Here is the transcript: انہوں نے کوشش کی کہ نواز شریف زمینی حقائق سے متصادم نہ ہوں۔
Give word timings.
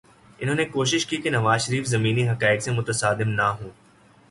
انہوں 0.39 0.55
نے 0.55 0.65
کوشش 0.65 1.05
کی 1.05 1.17
کہ 1.17 1.29
نواز 1.29 1.61
شریف 1.61 1.85
زمینی 1.85 2.29
حقائق 2.29 2.61
سے 2.61 2.71
متصادم 2.71 3.29
نہ 3.29 3.41
ہوں۔ 3.41 3.69